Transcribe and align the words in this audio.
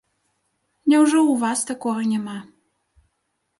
Няўжо 0.93 1.19
ў 1.19 1.37
вас 1.45 1.59
такога 1.71 2.01
няма? 2.17 2.37